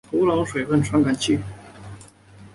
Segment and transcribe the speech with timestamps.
[0.09, 1.37] 土壤水分传感器。